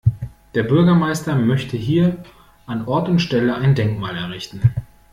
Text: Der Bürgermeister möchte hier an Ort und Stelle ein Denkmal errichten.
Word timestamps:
Der 0.55 0.63
Bürgermeister 0.63 1.35
möchte 1.35 1.77
hier 1.77 2.23
an 2.65 2.87
Ort 2.87 3.07
und 3.07 3.19
Stelle 3.19 3.53
ein 3.53 3.75
Denkmal 3.75 4.17
errichten. 4.17 4.73